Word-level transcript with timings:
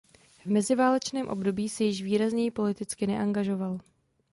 V 0.45 0.45
meziválečném 0.45 1.27
období 1.27 1.69
se 1.69 1.83
již 1.83 2.01
výrazněji 2.03 2.51
politicky 2.51 3.07
neangažoval. 3.07 3.79